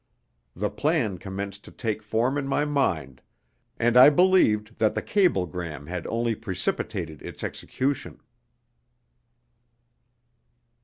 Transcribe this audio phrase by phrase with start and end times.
[0.55, 3.21] The plan commenced to take form in my mind,
[3.77, 8.19] and I believed that the cablegram had only precipitated its execution.